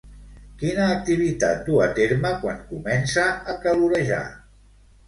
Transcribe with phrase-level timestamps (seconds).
[0.61, 4.25] Quina activitat du a terme quan comença a calorejar?